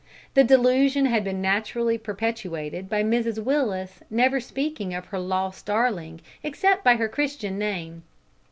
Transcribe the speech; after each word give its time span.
The 0.33 0.43
delusion 0.43 1.05
had 1.05 1.23
been 1.23 1.43
naturally 1.43 1.95
perpetuated 1.99 2.89
by 2.89 3.03
Mrs 3.03 3.37
Willis 3.43 3.99
never 4.09 4.39
speaking 4.39 4.95
of 4.95 5.05
her 5.05 5.19
lost 5.19 5.67
darling 5.67 6.21
except 6.41 6.83
by 6.83 6.95
her 6.95 7.07
Christian 7.07 7.59
name. 7.59 8.01